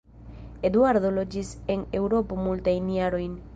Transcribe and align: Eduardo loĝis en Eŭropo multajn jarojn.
Eduardo 0.69 1.11
loĝis 1.17 1.53
en 1.75 1.85
Eŭropo 2.01 2.41
multajn 2.49 2.91
jarojn. 2.99 3.41